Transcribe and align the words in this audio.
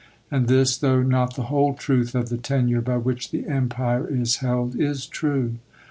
And 0.31 0.47
this, 0.47 0.77
though 0.79 1.03
not 1.03 1.35
the 1.35 1.43
whole 1.43 1.75
truth 1.75 2.15
of 2.15 2.29
the 2.29 2.37
tenure 2.39 2.81
by 2.81 2.97
which 2.97 3.29
the 3.29 3.45
Empire 3.47 4.07
is 4.07 4.37
held, 4.37 4.75
is 4.75 5.05
true. 5.05 5.59